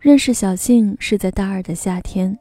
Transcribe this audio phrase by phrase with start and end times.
[0.00, 2.34] 认识小信是在大二的夏天，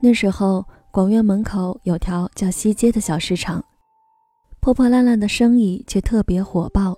[0.00, 3.62] 那时候广院门口有条叫西街的小市场，
[4.58, 6.96] 破破烂烂的生意却特别火爆，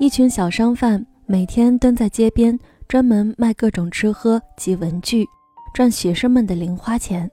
[0.00, 2.58] 一群小商贩每天蹲在街边，
[2.88, 5.26] 专门卖各种吃喝及文具，
[5.74, 7.30] 赚学生们的零花钱。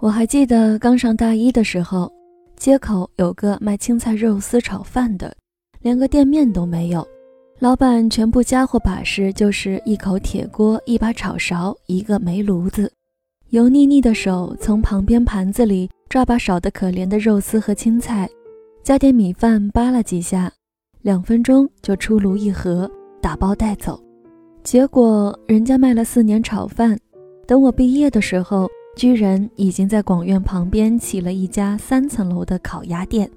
[0.00, 2.08] 我还记得刚上大一的时候，
[2.56, 5.36] 街口有个卖青菜肉丝炒饭的，
[5.80, 7.04] 连个店面都没有。
[7.62, 12.92] 老板全部家伙把式就是一口铁锅、一把炒勺、一个煤炉子，
[13.50, 18.28] 油腻腻的手从旁边盘子里抓把少得可怜的肉丝和青菜，
[18.82, 20.50] 加点米饭扒拉几下，
[21.02, 24.02] 两分钟就出炉一盒，打包带走。
[24.64, 26.98] 结果人家卖了四年炒饭，
[27.46, 33.30] 等我毕业的时候，居然已经在广院旁边起了一家三层楼的烤鸭店。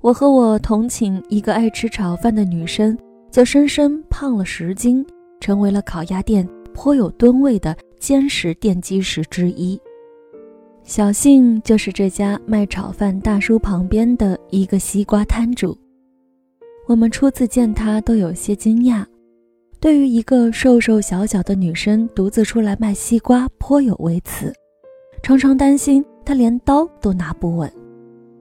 [0.00, 2.98] 我和我同寝一个爱吃炒饭的女生。
[3.30, 5.04] 则深深胖了十斤，
[5.40, 9.80] 成为了烤鸭店颇有吨位的坚实奠基石之一。
[10.82, 15.76] 小信就是这家卖炒饭大叔旁边的一个西瓜摊主。
[16.86, 19.04] 我们初次见他都有些惊讶，
[19.78, 24.50] 对于一个瘦瘦小小的女生独自出来卖西瓜颇有微词，
[25.22, 27.70] 常常担心她连刀都拿不稳，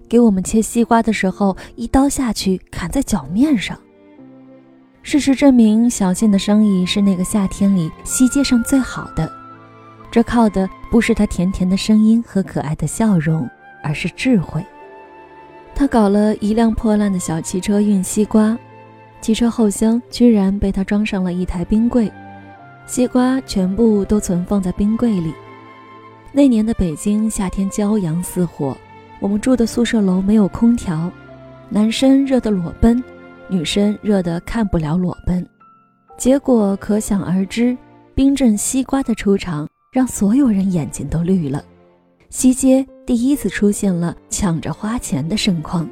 [0.08, 3.78] 给我们切西瓜的时候一刀下去砍在脚面上。
[5.08, 9.32] 事实证明，小静的生意是那个夏天里西街上最好的。
[10.12, 13.50] 这靠的不是她甜甜的声音和可爱的笑容，
[13.82, 14.62] 而是智慧。
[15.74, 18.60] 她搞了一辆破烂的小汽车运西瓜，
[19.22, 22.12] 汽车后厢居然被她装上了一台冰柜，
[22.86, 25.34] 西瓜全部都存放在冰柜里。
[26.34, 28.76] 那年的北京夏天骄阳似火，
[29.22, 31.10] 我们住的宿舍楼没有空调，
[31.70, 33.02] 男生热得裸奔。
[33.50, 35.48] 女生热得看不了裸奔，
[36.18, 37.78] 结果可想而知。
[38.14, 41.64] 冰镇西瓜的出场让所有人眼睛都绿了。
[42.32, 45.88] 西街第一次出现了抢着花钱的盛况。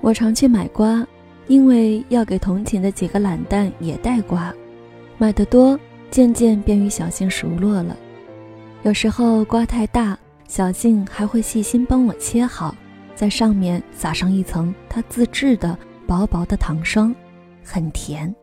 [0.00, 1.06] 我常去买瓜，
[1.46, 4.52] 因为要给同寝的几个懒蛋也带瓜。
[5.18, 5.78] 买的多，
[6.10, 7.96] 渐渐便与小杏熟络了。
[8.82, 10.18] 有时候瓜太大，
[10.48, 12.74] 小杏还会细心帮我切好，
[13.14, 15.78] 在上面撒上一层她自制的。
[16.08, 17.14] 薄薄的糖霜，
[17.62, 18.34] 很甜。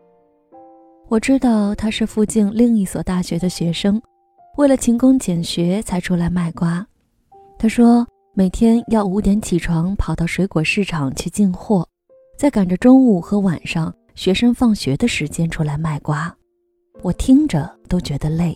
[1.08, 4.00] 我知道他是附近另一所大学的学生，
[4.56, 6.86] 为了勤工俭学才出来卖瓜。
[7.58, 8.06] 他说
[8.36, 11.84] 每天要五点起床，跑到水果市场去进货，
[12.38, 16.31] 再赶着中午和晚上学生放学的时间出来卖瓜。
[17.02, 18.56] 我听着都觉得累。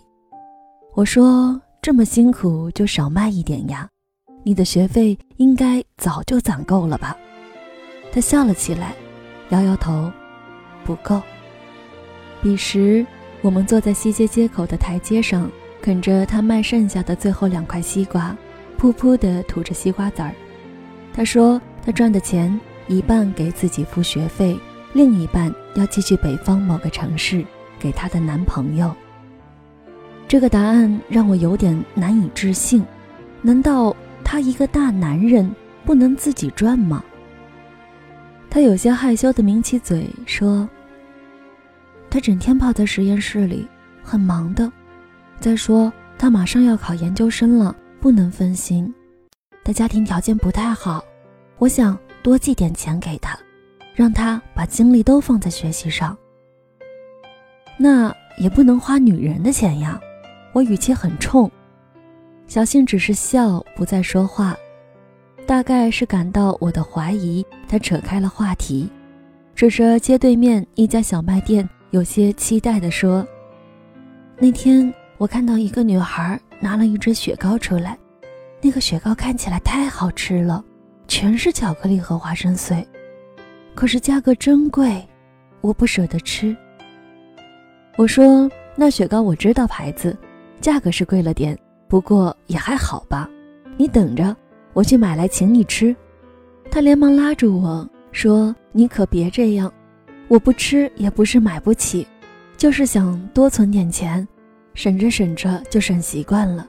[0.93, 3.89] 我说这么辛苦就少卖一点呀，
[4.43, 7.17] 你的学费应该早就攒够了吧。
[8.11, 8.93] 他笑了起来，
[9.49, 10.11] 摇摇头，
[10.83, 11.21] 不够。
[12.41, 13.05] 彼时，
[13.41, 15.49] 我们坐在西街街口的台阶上，
[15.81, 18.35] 啃着他卖剩下的最后两块西瓜，
[18.79, 20.33] 噗噗地吐着西瓜籽儿。
[21.13, 24.57] 他说：“他赚的钱一半给自己付学费，
[24.93, 27.43] 另一半要寄去北方某个城市
[27.77, 28.95] 给她的男朋友。”
[30.27, 32.85] 这个答案让我有点难以置信。
[33.41, 35.49] 难道他一个大男人
[35.83, 37.03] 不能自己赚吗？
[38.49, 40.67] 他有些害羞的抿起嘴说
[42.09, 43.67] ：“他整天泡在实验室里，
[44.01, 44.71] 很忙的。
[45.39, 48.93] 再说他马上要考研究生了，不能分心。
[49.63, 51.03] 他家庭条件不太好，
[51.57, 53.37] 我想多寄点钱给他，
[53.93, 56.17] 让他把精力都放在学习上。
[57.77, 59.99] 那也不能花女人的钱呀。”
[60.51, 61.49] 我语气很冲，
[62.47, 64.57] 小信只是笑，不再说话。
[65.49, 68.87] 大概是感到我的怀疑，他扯开了话题，
[69.55, 73.27] 指着街对面一家小卖店，有些期待地说
[74.37, 77.97] ：“那天我看到一个女孩拿了一只雪糕出来，
[78.61, 80.63] 那个雪糕看起来太好吃了，
[81.07, 82.87] 全是巧克力和花生碎，
[83.73, 85.03] 可是价格真贵，
[85.61, 86.55] 我不舍得吃。”
[87.97, 88.47] 我说
[88.77, 90.15] ：“那雪糕我知道牌子，
[90.61, 91.57] 价格是贵了点，
[91.87, 93.27] 不过也还好吧，
[93.77, 94.37] 你等着。”
[94.73, 95.95] 我去买来请你吃，
[96.69, 99.71] 他连忙拉住我说：“你可别这样，
[100.27, 102.07] 我不吃也不是买不起，
[102.57, 104.27] 就是想多存点钱，
[104.73, 106.67] 省着省着就省习惯了。”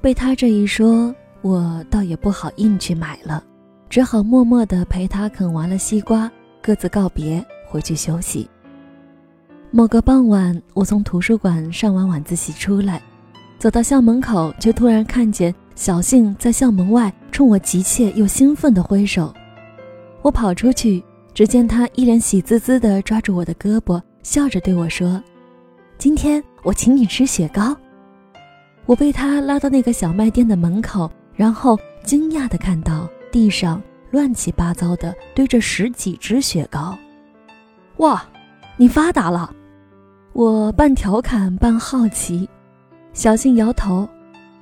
[0.00, 3.42] 被他这一说，我倒也不好硬去买了，
[3.88, 6.30] 只好默默地陪他啃完了西瓜，
[6.62, 8.48] 各自告别，回去休息。
[9.70, 13.02] 某个傍晚，我从图书馆上完晚自习出来，
[13.58, 15.52] 走到校门口，就突然看见。
[15.74, 19.34] 小信在校门外冲我急切又兴奋地挥手，
[20.22, 21.02] 我跑出去，
[21.34, 25.20] 只见他一脸喜滋滋地抓住我的胳膊，笑着对我说
[25.98, 27.76] ：“今天我请你吃雪糕。”
[28.86, 36.96] 我被他拉到那个小卖店的门口，然后惊讶地看到地上乱七八糟的堆着十几只雪糕。
[37.96, 38.24] 哇，
[38.76, 39.52] 你发达了！
[40.34, 42.48] 我半调侃半好奇。
[43.12, 44.08] 小信摇头：“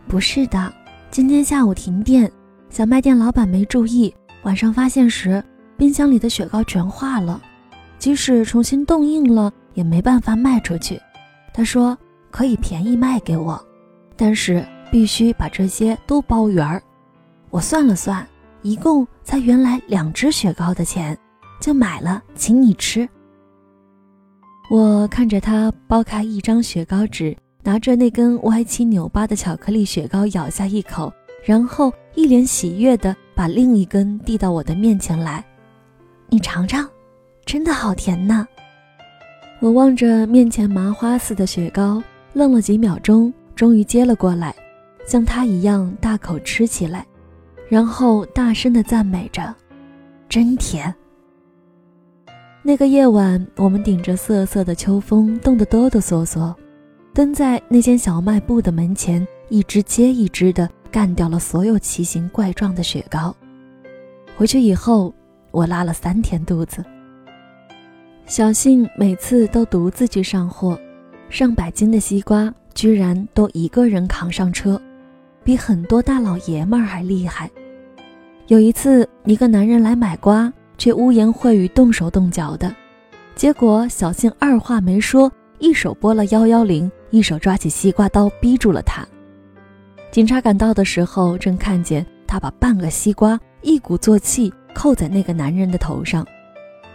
[0.07, 0.73] 不是的，
[1.13, 2.33] 今天下午停电，
[2.71, 4.15] 小卖店老板没注意，
[4.45, 5.45] 晚上发现时，
[5.77, 7.39] 冰箱里的雪糕全化了。
[7.99, 10.99] 即使重新冻硬了，也没办法卖出去。
[11.53, 11.95] 他说
[12.31, 13.63] 可以便宜卖给我。”
[14.17, 16.83] 但是必须把这些都包圆儿。
[17.51, 18.27] 我算了算，
[18.63, 21.15] 一共才原来两只雪糕的钱，
[21.61, 23.07] 就买了，请你吃。
[24.71, 31.13] 我看着他剥开一张雪糕纸，拿着那根歪七扭八的巧克力雪糕咬下一口，
[31.45, 35.45] 然后一脸喜悦地把另一根递到我的面前来。
[36.29, 36.89] 你尝尝，
[37.45, 38.47] 真的好甜呐！
[39.61, 43.33] 我望着面前麻花似的雪糕，愣了几秒钟。
[43.55, 44.53] 终于接了过来，
[45.07, 47.07] 像他一样大口吃起来，
[47.69, 49.55] 然后大声地赞美着
[50.27, 50.93] ：“真甜。”
[52.65, 56.53] 那个夜晚，我们顶着瑟瑟的秋风，冻得哆哆嗦嗦，
[57.15, 63.35] 蹲在那间小卖部的门前，一只接一只地干掉了所有奇形怪状的雪糕。
[64.35, 65.13] 回去以后，
[65.51, 66.83] 我拉了三天肚子。
[68.25, 70.79] 小信每次都独自去上货，
[71.29, 72.53] 上百斤的西瓜。
[72.75, 74.81] 居然都一个人扛上车，
[75.45, 77.51] 比很多大老爷们儿还厉害。
[78.47, 82.75] 有一次，一个男人来买瓜，却污言秽语、动手动脚的，
[83.35, 89.07] 结果小信二话没说，一手拨了幺幺零，一手抓起西瓜刀逼住了他。
[90.11, 96.27] 警察赶到的时候，正看见他把半个西瓜一鼓作气扣在那个男人的头上，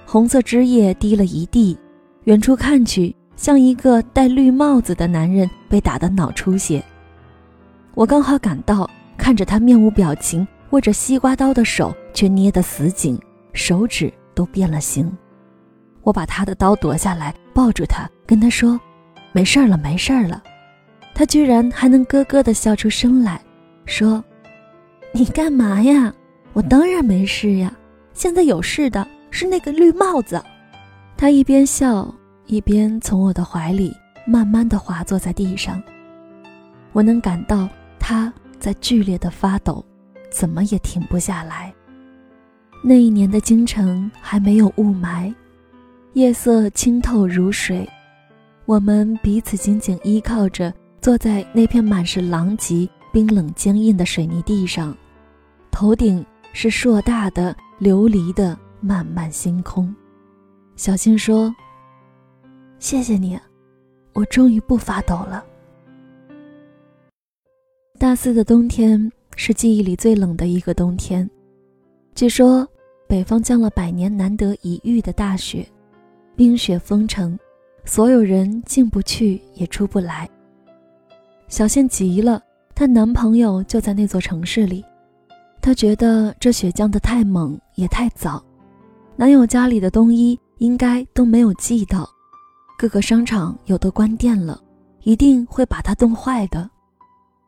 [0.05, 1.77] 红色汁液滴了一地，
[2.25, 3.15] 远处看去。
[3.37, 6.83] 像一个戴绿帽子的男人被打得脑出血，
[7.93, 13.15] 我刚好赶到，看着他面无表情握着西瓜刀的手却捏得死紧，
[13.53, 15.15] 手指都变了形。
[16.01, 18.79] 我把他的刀夺下来，抱住他，跟他说
[19.31, 20.43] ：“没事儿了，没事儿了。”
[21.13, 23.41] 他居然还能咯咯地笑出声来，
[23.85, 24.23] 说
[25.11, 26.13] ：“你干嘛呀？
[26.53, 27.71] 我当然没事呀，
[28.13, 30.41] 现在有事的是那个绿帽子。”
[31.17, 32.13] 他一边笑。
[32.49, 33.93] 一边从我的怀里
[34.25, 35.83] 慢慢的滑坐在地上，
[36.93, 37.67] 我能感到
[37.99, 39.83] 他在剧烈的发抖，
[40.31, 41.73] 怎么也停不下来。
[42.81, 45.35] 那一年的京城还没有雾霾，
[46.13, 47.85] 夜色清透如水，
[48.67, 54.93] 我们彼此紧紧依靠着，坐在那片满是狼藉、冰冷坚硬的水泥地上，
[55.71, 59.95] 头顶是硕大的琉璃的漫漫星空。
[60.75, 61.55] 小新说。
[62.77, 63.39] 谢谢你，
[64.11, 65.45] 我终于不发抖了。
[67.97, 71.27] 大四的冬天是记忆里最冷的一个冬天，
[72.15, 72.67] 据说
[73.07, 75.65] 北方降了百年难得一遇的大雪，
[76.35, 77.39] 冰雪封城，
[77.87, 80.29] 所有人进不去也出不来。
[81.47, 82.43] 小倩急了，
[82.75, 84.83] 她男朋友就在那座城市里，
[85.61, 88.43] 她觉得这雪降得太猛也太早，
[89.15, 92.07] 男友家里的冬衣应该都没有寄到。
[92.77, 94.61] 各个商场有的关店了，
[95.03, 96.69] 一定会把他冻坏的。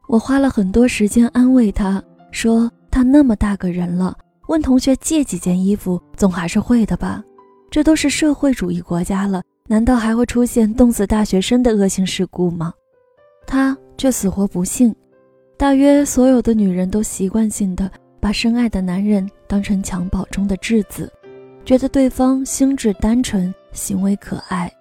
[0.08, 4.18] 我花了很多时间安慰他，说他那么大个人了，
[4.48, 7.22] 问同学借几件衣服总还是会的吧？
[7.70, 12.74] 这都是社会主义国家了，难道还会出现冻死大学生的恶性事故吗？
[13.46, 14.94] 他却死活不信。
[15.58, 21.08] 大约所有的女人都习惯性的把深爱的男人当成襁褓中的稚子，
[21.64, 24.72] 觉得对方心智单纯，行为可爱。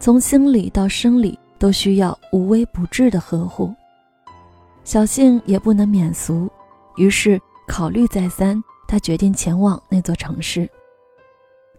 [0.00, 3.72] 从心理到生理都需要无微不至的呵护，
[4.82, 6.50] 小幸也不能免俗，
[6.96, 10.68] 于是考虑再三，他决定前往那座城市。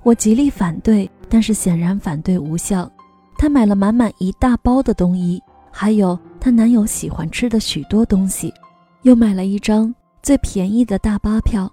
[0.04, 2.89] 我极力反对，但是显然反对无效。
[3.38, 5.38] 她买了满满一大包的冬衣，
[5.70, 8.54] 还有她男友喜欢吃的许多东西，
[9.01, 11.70] 又买了一张最便宜的大巴票。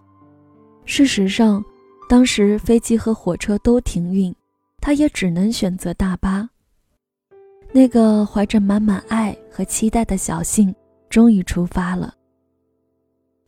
[0.84, 1.64] 事实上，
[2.08, 4.34] 当时飞机和火车都停运。
[4.80, 6.50] 她也只能选择大巴。
[7.70, 10.74] 那个怀着满满爱和期待的小信
[11.08, 12.12] 终于出发了。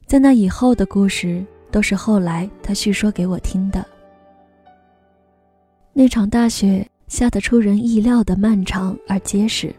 [0.07, 3.85] 在那以后的故事，都是后来他叙说给我听的。
[5.95, 9.75] 那场大雪下得出人意料的漫长而结实。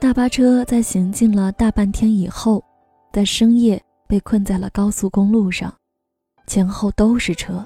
[0.00, 2.64] 大巴车在行进了大半天以后，
[3.12, 5.72] 在深夜被困在了高速公路上，
[6.46, 7.64] 前后都是车。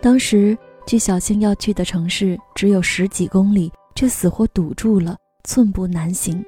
[0.00, 0.56] 当时。
[0.84, 6.44] 距小新要去的城市只有十几公里，却死活堵住了，寸步难行。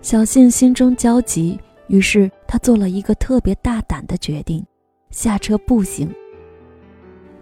[0.00, 4.64] 小信心中焦急，于是他做了一个特别大胆的决定：
[5.10, 6.10] 下车步行。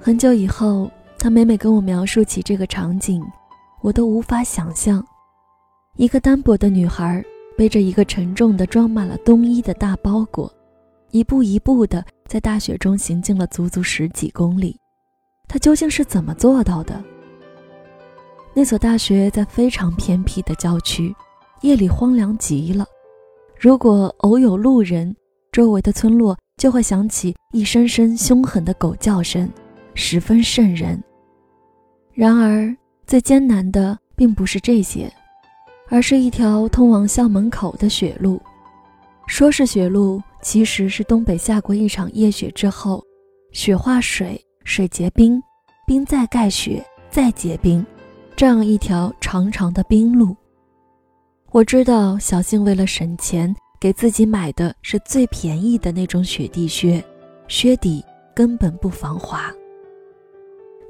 [0.03, 3.23] 很久以后，他每每跟我描述起这个场景，
[3.83, 5.05] 我都无法想象，
[5.97, 7.23] 一个单薄的女孩
[7.55, 10.51] 背着一个沉重的装满了冬衣的大包裹，
[11.11, 14.75] 一步一步的在大雪中行进了足足十几公里。
[15.47, 17.05] 她究竟是怎么做到的？
[18.55, 21.15] 那所大学在非常偏僻的郊区，
[21.61, 22.87] 夜里荒凉极了。
[23.59, 25.15] 如果偶有路人，
[25.53, 29.47] 周围的村落就会响起一声声凶狠的狗叫声。
[30.01, 30.99] 十分瘆人。
[32.15, 32.75] 然而，
[33.07, 35.13] 最艰难的并不是这些，
[35.91, 38.41] 而是一条通往校门口的雪路。
[39.27, 43.05] 说是雪路，其实是东北下过一场夜雪之后，
[43.53, 45.41] 雪化水，水结冰，
[45.87, 47.85] 冰再盖雪，再结冰，
[48.35, 50.35] 这样一条长长的冰路。
[51.53, 57.05] 我知道小静为了省钱，给自己买的是最便宜的那种雪地靴，
[57.49, 58.03] 靴底
[58.35, 59.53] 根本不防滑。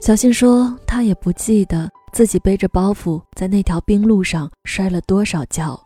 [0.01, 5.79] 小信说：“他也不记得自己背着包袱在那条冰路上摔了多少跤，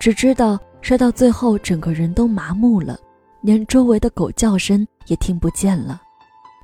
[0.00, 2.98] 只知道摔到最后整个人都麻木了，
[3.42, 6.02] 连周围的狗叫声也听不见了。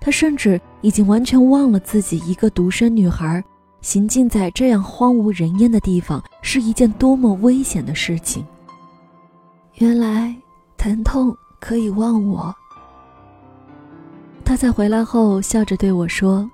[0.01, 3.43] 他甚至已经完全忘了自己一个独生女孩
[3.81, 8.45] 行进在这样荒无人烟的地方是一件多么危险的事情。
[9.77, 10.35] 原来
[10.77, 12.53] 疼痛可以忘我。”
[14.45, 16.51] 他在回来后笑着对我说。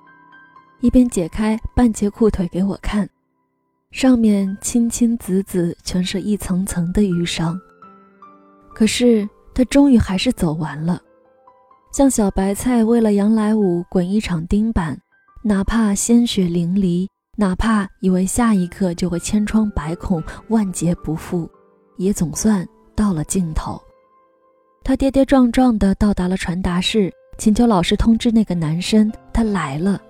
[0.81, 3.09] 一边解开半截裤腿给我看，
[3.91, 7.59] 上面青青紫紫，全是一层层的淤伤。
[8.73, 11.01] 可是他终于还是走完了，
[11.91, 14.97] 像小白菜为了杨来武滚一场钉板，
[15.43, 21.49] 哪怕鲜血淋漓，哪怕以为下一刻就会千疮百孔、万劫不复，
[21.97, 23.81] 也总算到了尽头。
[24.81, 30.01] 他跌跌撞撞地到达了传达室，请求老师通知那个男生，他来了。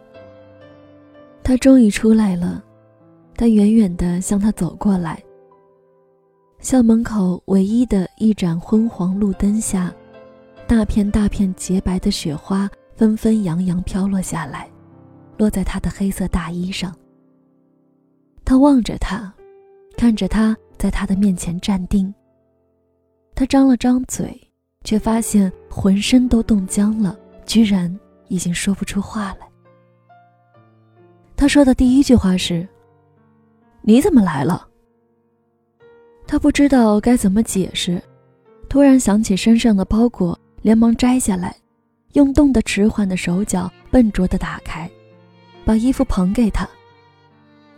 [1.43, 2.63] 他终于出来了，
[3.35, 5.21] 他远远地向他走过来。
[6.59, 9.93] 校门口唯一的一盏昏黄路灯下，
[10.67, 14.69] 大片大片洁白的雪花纷纷扬扬飘落下来，
[15.37, 16.95] 落在他的黑色大衣上。
[18.45, 19.33] 他望着他，
[19.97, 22.13] 看着他在他的面前站定。
[23.33, 24.39] 他张了张嘴，
[24.83, 29.48] 却发现浑身都冻僵了，居然已经说不出话来。
[31.39, 32.67] 他说的第一句话是
[33.81, 34.67] ：“你怎么来了？”
[36.27, 38.03] 他不知道该怎么解释，
[38.67, 41.55] 突然想起身上的包裹，连忙摘下来，
[42.11, 44.91] 用冻得迟缓的手脚笨拙地打开，
[45.63, 46.67] 把衣服捧给他。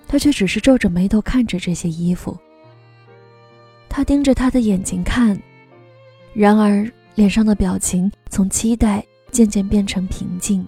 [0.08, 2.36] 他却只是皱着眉头看着这些衣服。
[3.88, 5.40] 他盯着他的眼睛看，
[6.34, 10.68] 然而脸上的表情从期待渐渐变成平静，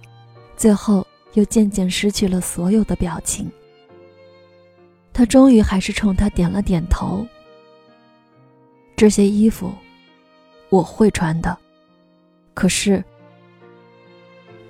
[0.56, 1.04] 最后。
[1.34, 3.50] 又渐渐失去了所有的表情。
[5.12, 7.24] 他终于还是冲他点了点头。
[8.96, 9.72] 这些衣服，
[10.70, 11.56] 我会穿的。
[12.52, 13.04] 可是，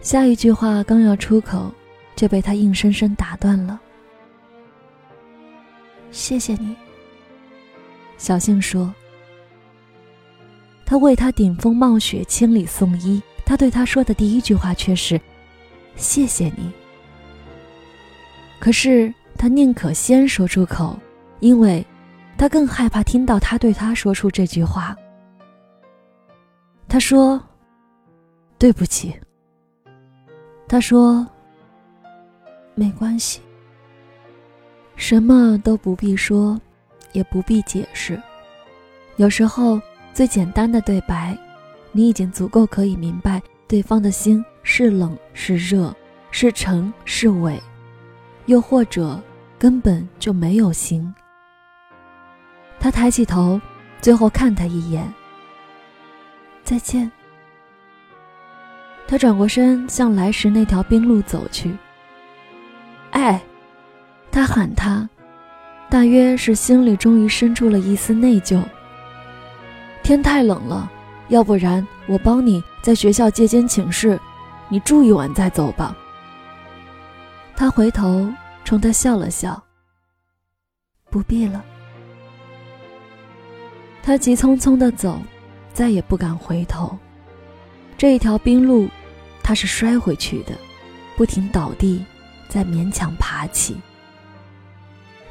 [0.01, 1.73] 下一句话刚要出口，
[2.17, 3.81] 就被他硬生生打断了。
[6.11, 6.75] 谢谢你，
[8.19, 8.95] 小杏说。
[10.87, 15.21] 他为他顶风冒雪、千里送衣，他对他说的第一句话却是。
[15.97, 16.73] 谢谢你。
[18.59, 20.99] 可是他宁可先说出口，
[21.41, 21.85] 因为，
[22.39, 24.97] 他更害怕听到他对他说出这句话。
[26.89, 27.43] 他说
[28.59, 29.15] ：“对不起。”
[30.67, 31.27] 他说
[32.75, 33.41] ：“没关系。”
[34.97, 36.59] 什么都不必说，
[37.13, 38.21] 也不必解释。
[39.17, 39.81] 有时候，
[40.13, 41.37] 最简单的对白，
[41.93, 44.45] 你已经足够可以明白对方的心。
[44.65, 45.95] 是冷是热，
[46.31, 47.63] 是沉是伪，
[48.47, 49.21] 又或者
[49.59, 51.15] 根本就没有心。
[52.81, 53.61] 他抬起头，
[54.01, 55.07] 最后看他一眼。
[56.65, 57.11] 再见。
[59.07, 61.77] 他转过身，向来时那条冰路走去。
[63.11, 63.41] 哎，
[64.33, 65.09] 他喊他，
[65.91, 68.63] 大约是心里终于生出了一丝内疚。
[70.03, 70.91] 天太冷了，
[71.29, 74.19] 要不然我帮你在学校借间寝室。
[74.69, 75.97] 你住一晚再走吧。
[77.57, 78.33] 他回头
[78.65, 79.63] 冲他笑了笑。
[81.11, 81.65] 不必了。
[84.03, 85.21] 他急匆匆的走，
[85.73, 86.99] 再也不敢回头。
[87.97, 88.89] 这一条冰路，
[89.43, 90.53] 他是摔回去的，
[91.17, 92.05] 不停倒地，
[92.49, 93.77] 再勉强爬起。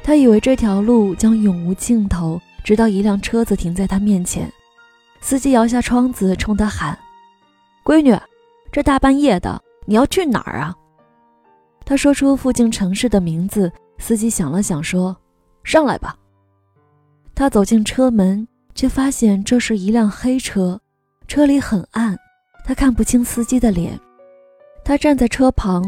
[0.02, 4.50] 他以为这条路将永无尽头，直到一辆车子停在他面前。
[5.20, 6.98] 司机摇下窗子，冲他喊
[7.84, 8.18] ：“闺女，
[8.74, 10.74] 这大半夜的，你要去哪儿啊？”
[11.86, 13.70] 他说出附近城市的名字。
[13.98, 15.16] 司机想了想，说
[15.62, 16.16] ：“上来吧。”
[17.36, 20.80] 他走进车门，却发现这是一辆黑车，
[21.28, 22.18] 车里很暗，
[22.64, 23.96] 他看不清司机的脸。
[24.84, 25.84] 他站在车旁，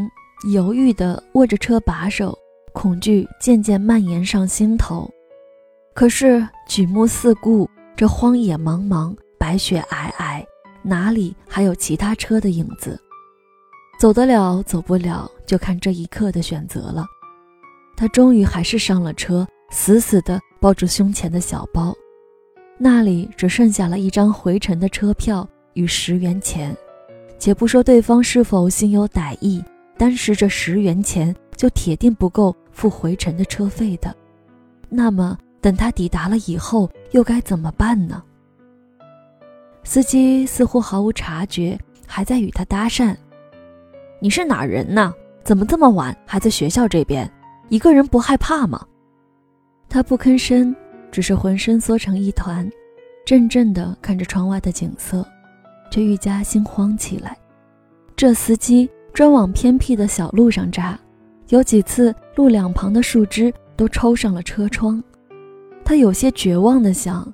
[0.53, 2.33] 犹豫地握着车把手。
[2.71, 5.11] 恐惧渐渐蔓延上心头，
[5.93, 10.41] 可是举目四顾，这荒野茫茫，白雪皑皑，
[10.87, 12.97] 哪里还有其他车的影子？
[13.99, 17.05] 走得了，走不了，就看这一刻的选择了。
[17.97, 21.93] 他终于还是上了车，死死地抱住胸前的小包，
[22.77, 26.75] 那里只剩下了一张回程的车票与十元钱。
[27.37, 29.63] 且不说对方是否心有歹意，
[29.97, 32.55] 单是这十元钱，就铁定不够。
[32.71, 34.15] 付回程的车费的，
[34.87, 38.21] 那么等他抵达了以后，又该怎么办呢？
[39.87, 43.15] 司机似乎毫无察觉，还在与他搭讪
[44.19, 45.13] ：“你是哪人呢？
[45.45, 47.31] 怎么这么晚还在学校这边？
[47.69, 48.85] 一个人不害怕吗？”
[49.87, 50.75] 他不吭声，
[51.09, 52.69] 只是浑身缩成一团，
[53.25, 55.25] 怔怔地看着窗外的景色，
[55.89, 57.37] 却愈加心慌起来。
[58.13, 60.99] 这司机专往偏僻的小路上扎。
[61.47, 65.01] 有几次，路两旁的树枝都抽上了车窗。
[65.85, 67.25] 他有些绝望地想：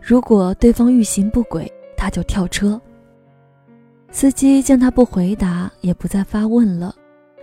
[0.00, 2.80] 如果对方欲行不轨，他就跳车。
[4.10, 6.94] 司机见他不回答，也不再发问了。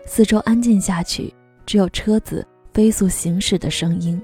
[0.07, 1.31] 四周安静下去，
[1.65, 4.19] 只有车子飞速行驶的声音。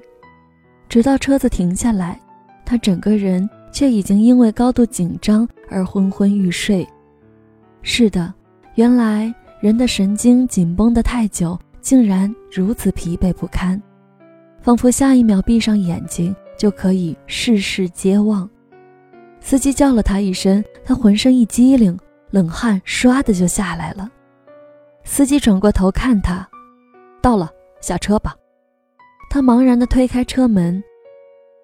[0.90, 2.20] 直到车子停下来，
[2.66, 6.88] 他整个人却已经因为高度紧张而昏昏欲睡。
[7.82, 8.34] 是的，
[8.76, 11.60] 原来人的神经紧绷得太久。
[11.82, 13.82] 竟然如此疲惫不堪，
[14.62, 18.48] 仿佛下一秒闭上眼睛就可以事事皆忘。
[19.42, 21.98] 司机叫了他一声，他浑身一激灵，
[22.30, 24.10] 冷汗唰的就下来了。
[25.04, 26.48] 司机转过头看他，
[27.22, 27.52] 到了，
[27.82, 28.34] 下车吧。
[29.30, 30.82] 他茫然地推开车门，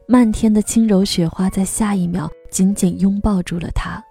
[0.07, 4.03] 漫天的轻柔雪花在下一秒紧紧拥抱住了他。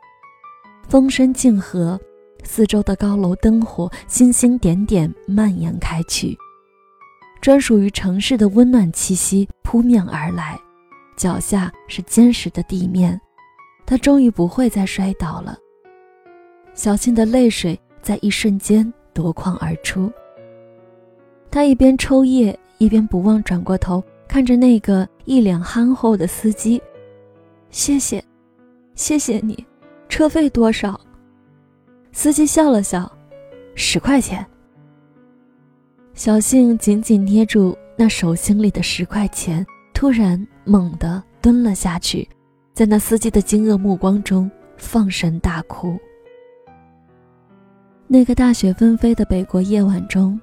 [0.88, 2.00] 风声静和。
[2.48, 6.38] 四周的高楼灯火，星星点点蔓延开去，
[7.40, 10.56] 专属于城市的温暖气息扑面而来。
[11.16, 13.20] 脚下是坚实的地面，
[13.86, 15.56] 他终于不会再摔倒了。
[16.74, 20.12] 小信的泪水在一瞬间夺眶而出。
[21.50, 26.82] 他一边抽噎，一边不忘转过头看着那个一脸憨厚的司机
[27.70, 28.22] ：“谢谢，
[28.94, 29.64] 谢谢你，
[30.08, 31.00] 车费多少？”
[32.12, 33.10] 司机笑了笑，
[33.74, 34.44] 十块钱。
[36.12, 42.28] 小信紧紧捏住那手心里的十块钱，突然猛地蹲了下去，
[42.76, 45.98] 在那司机的惊愕目光中放声大哭。
[48.06, 50.38] 那个大雪纷飞的北国夜晚中，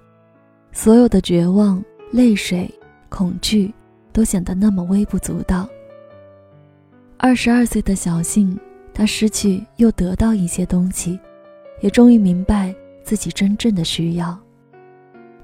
[0.72, 1.80] 所有的绝望、
[2.12, 2.68] 泪水、
[3.08, 3.72] 恐惧，
[4.12, 5.70] 都显得那么微不足道。
[7.18, 8.60] 二十二岁的小幸，
[8.96, 11.20] 他失去又得到一些东西。
[11.82, 14.36] 也终于明白自己真正的需要，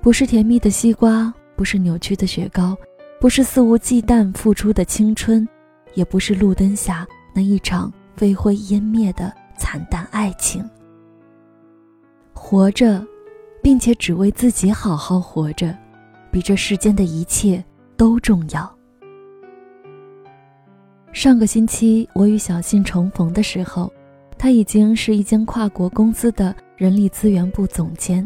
[0.02, 2.75] 不是甜蜜的西瓜，不是扭曲的雪糕，
[3.19, 5.47] 不是肆无忌惮付出的青春，
[5.93, 10.67] 也不是路灯下那一场飞灰烟灭的惨淡爱情。
[12.34, 13.06] 活着，
[13.62, 15.75] 并且只为自己好好活着，
[16.32, 17.63] 比这世间的一切
[17.95, 18.69] 都重要。
[21.12, 23.91] 上个星期我与小信重逢的时候。
[24.41, 28.25] 他已经是一间跨国公司的人力资源部总监，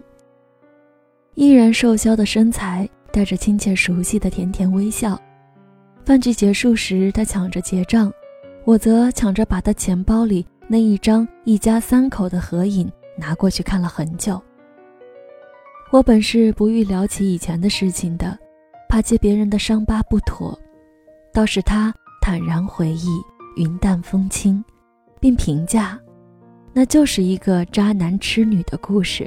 [1.33, 5.19] 依然瘦削的身材，带着亲切熟悉的甜甜微笑。
[6.05, 8.11] 饭局结束时，他抢着结账，
[8.65, 14.41] 我则抢着把他钱包里那一张一家三口的合影拿过去看了很久。
[15.91, 18.37] 我本是不欲聊起以前的事情的，
[18.89, 20.59] 怕揭别人的伤疤不妥，
[21.31, 23.07] 倒是他坦然回忆，
[23.55, 24.63] 云淡风轻。
[25.21, 25.97] 并评价，
[26.73, 29.25] 那就是一个渣男痴女的故事，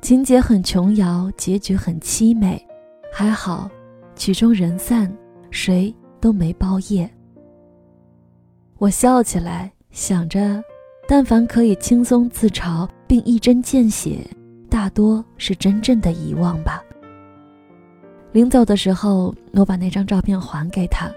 [0.00, 2.64] 情节很琼瑶，结局很凄美，
[3.12, 3.68] 还好，
[4.14, 5.12] 曲终人散，
[5.50, 7.08] 谁都没包夜。
[8.78, 10.62] 我笑起来，想着，
[11.06, 14.18] 但凡可以轻松自嘲并一针见血，
[14.68, 16.82] 大多是真正的遗忘吧。
[18.32, 21.10] 临走的时候，我把那张照片还给他，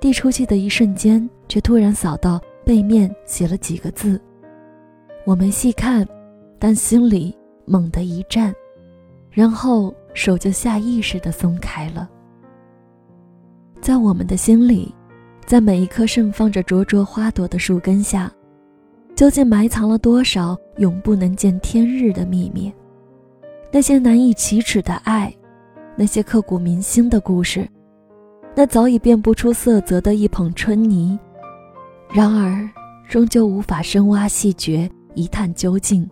[0.00, 2.40] 递出去的一瞬间，却突然扫到。
[2.64, 4.20] 背面写了几个字，
[5.24, 6.06] 我没细看，
[6.58, 8.54] 但心里猛地一颤，
[9.30, 12.06] 然后手就下意识地松开了。
[13.80, 14.94] 在我们的心里，
[15.46, 18.30] 在每一棵盛放着灼灼花朵的树根下，
[19.14, 22.72] 究竟埋藏了多少永不能见天日的秘密？
[23.72, 25.34] 那些难以启齿的爱，
[25.96, 27.68] 那些刻骨铭心的故事，
[28.54, 31.18] 那早已变不出色泽的一捧春泥，
[32.12, 32.68] 然而
[33.08, 36.08] 终究无法深挖细掘，一探究竟，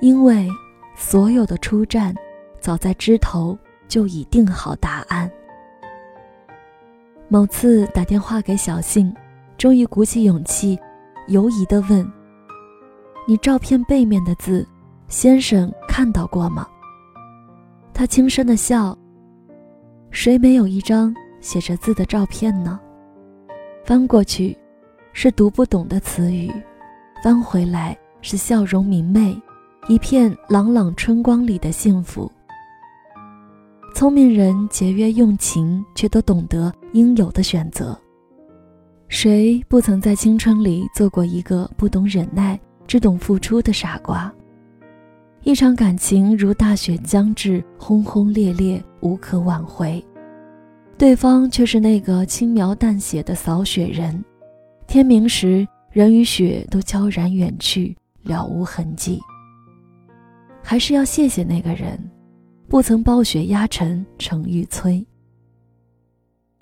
[0.00, 0.48] 因为
[0.96, 2.14] 所有的出战，
[2.60, 5.30] 早在枝头就已定好答案。
[7.34, 9.12] 某次打电话给小信，
[9.58, 10.78] 终于鼓起勇气，
[11.26, 12.08] 犹疑地问
[13.26, 14.64] ：“你照片背面的字，
[15.08, 16.64] 先生看到过吗？”
[17.92, 18.96] 他轻声的笑。
[20.12, 22.78] 谁没有一张写着字的照片呢？
[23.84, 24.56] 翻过去，
[25.12, 26.52] 是读不懂的词语；
[27.20, 29.36] 翻回来，是笑容明媚，
[29.88, 32.30] 一片朗朗春光里的幸福。
[33.94, 37.96] 聪明人节约用情，却都懂得应有的选择。
[39.06, 44.30] 谁不曾在青春里做过一个不懂忍耐、只懂付出的傻瓜？
[45.44, 50.04] 一场感情如大雪将至，轰轰烈烈，无可挽回。
[50.98, 54.24] 对方却是那个轻描淡写的扫雪人，
[54.88, 59.20] 天明时，人与雪都悄然远去，了无痕迹。
[60.64, 61.96] 还是要谢谢那个人。
[62.74, 65.06] 不曾暴雪压沉成玉摧。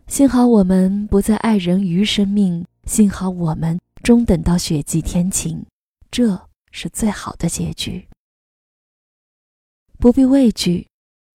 [0.08, 5.64] 幸好我们不再爱人于生命，幸好我们终等到雪霁天晴，
[6.10, 8.06] 这是最好的结局。
[9.98, 10.86] 不必畏惧，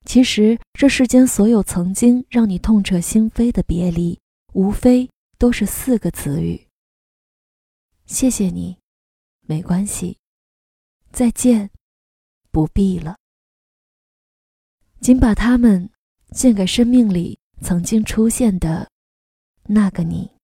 [0.05, 4.19] 其实这世间所有曾经让你痛彻心扉的别离，
[4.53, 5.09] 无非
[5.39, 6.67] 都是四个词语：
[8.05, 8.77] 谢谢你，
[9.41, 10.19] 没关系，
[11.11, 11.71] 再见，
[12.51, 13.15] 不必了。
[14.99, 15.89] 请把它们
[16.31, 18.89] 献给生命里曾经出现的
[19.63, 20.29] 那个你。